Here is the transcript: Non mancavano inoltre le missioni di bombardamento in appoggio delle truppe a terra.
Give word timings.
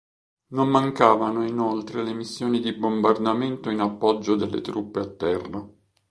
Non 0.53 0.67
mancavano 0.67 1.45
inoltre 1.45 2.01
le 2.01 2.15
missioni 2.15 2.59
di 2.59 2.73
bombardamento 2.73 3.69
in 3.69 3.81
appoggio 3.81 4.33
delle 4.35 4.59
truppe 4.59 4.99
a 4.99 5.05
terra. 5.07 5.69